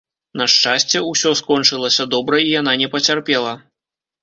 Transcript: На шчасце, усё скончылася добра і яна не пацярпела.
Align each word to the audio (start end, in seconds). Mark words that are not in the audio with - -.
На 0.39 0.45
шчасце, 0.53 1.01
усё 1.09 1.33
скончылася 1.43 2.09
добра 2.15 2.41
і 2.47 2.51
яна 2.59 2.73
не 2.85 2.91
пацярпела. 2.97 3.57